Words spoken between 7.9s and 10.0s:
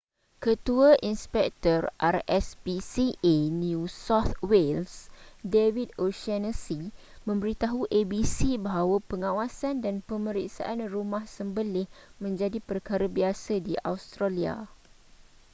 abc bahawa pengawasan dan